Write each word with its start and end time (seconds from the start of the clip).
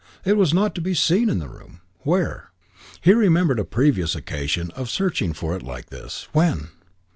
It 0.25 0.35
was 0.35 0.51
not 0.51 0.73
to 0.73 0.81
be 0.81 0.95
seen 0.95 1.29
in 1.29 1.37
the 1.37 1.47
room. 1.47 1.81
Where? 1.99 2.49
He 3.01 3.13
remembered 3.13 3.59
a 3.59 3.63
previous 3.63 4.15
occasion 4.15 4.71
of 4.71 4.89
searching 4.89 5.31
for 5.31 5.55
it 5.55 5.61
like 5.61 5.91
this. 5.91 6.27
When? 6.33 6.69